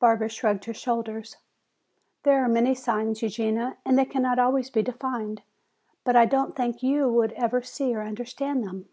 [0.00, 1.36] Barbara shrugged her shoulders.
[2.24, 5.42] "There are many signs, Eugenia, and they cannot always be defined.
[6.02, 8.88] But I don't think you would ever see or understand them."